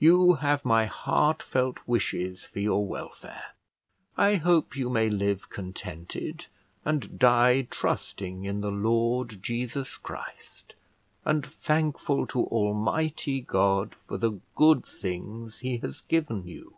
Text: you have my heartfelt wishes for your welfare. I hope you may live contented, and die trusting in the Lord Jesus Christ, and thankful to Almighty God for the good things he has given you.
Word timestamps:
you 0.00 0.32
have 0.34 0.64
my 0.64 0.86
heartfelt 0.86 1.78
wishes 1.86 2.42
for 2.42 2.58
your 2.58 2.84
welfare. 2.84 3.52
I 4.16 4.34
hope 4.34 4.76
you 4.76 4.90
may 4.90 5.08
live 5.08 5.50
contented, 5.50 6.46
and 6.84 7.16
die 7.16 7.68
trusting 7.70 8.44
in 8.44 8.60
the 8.60 8.72
Lord 8.72 9.40
Jesus 9.40 9.96
Christ, 9.96 10.74
and 11.24 11.46
thankful 11.46 12.26
to 12.26 12.46
Almighty 12.48 13.40
God 13.40 13.94
for 13.94 14.18
the 14.18 14.40
good 14.56 14.84
things 14.84 15.60
he 15.60 15.76
has 15.76 16.00
given 16.00 16.42
you. 16.44 16.74